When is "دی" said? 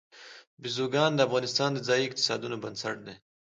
3.05-3.15